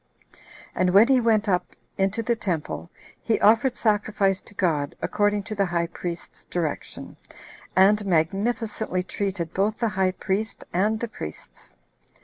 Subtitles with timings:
[0.73, 2.89] And when he went up into the temple,
[3.21, 7.17] he offered sacrifice to God, according to the high priest's direction,
[7.75, 11.77] and magnificently treated both the high priest and the priests.